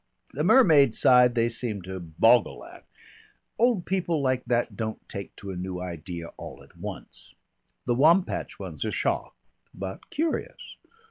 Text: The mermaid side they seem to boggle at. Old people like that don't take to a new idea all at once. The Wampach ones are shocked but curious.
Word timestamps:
The 0.33 0.43
mermaid 0.43 0.95
side 0.95 1.35
they 1.35 1.47
seem 1.47 1.83
to 1.83 1.99
boggle 1.99 2.65
at. 2.65 2.87
Old 3.59 3.85
people 3.85 4.19
like 4.19 4.43
that 4.45 4.75
don't 4.75 5.07
take 5.07 5.35
to 5.35 5.51
a 5.51 5.55
new 5.55 5.79
idea 5.79 6.29
all 6.37 6.63
at 6.63 6.75
once. 6.75 7.35
The 7.85 7.93
Wampach 7.93 8.59
ones 8.59 8.83
are 8.83 8.91
shocked 8.91 9.37
but 9.75 10.09
curious. 10.09 10.77